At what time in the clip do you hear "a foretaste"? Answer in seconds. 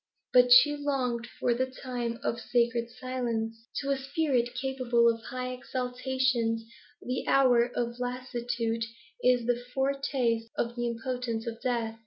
9.47-10.49